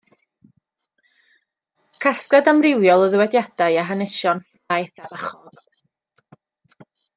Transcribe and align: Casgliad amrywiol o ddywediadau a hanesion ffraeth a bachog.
Casgliad 2.05 2.49
amrywiol 2.53 3.05
o 3.09 3.11
ddywediadau 3.13 3.79
a 3.83 3.85
hanesion 3.91 4.43
ffraeth 4.49 5.05
a 5.07 5.13
bachog. 5.15 5.63